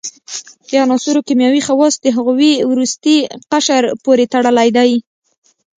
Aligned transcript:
د 0.67 0.69
عناصرو 0.83 1.25
کیمیاوي 1.27 1.61
خواص 1.67 1.93
د 1.99 2.05
هغوي 2.17 2.53
وروستي 2.71 3.17
قشر 3.51 3.83
پورې 4.03 4.25
تړلی 4.33 4.69
دی. 4.77 4.91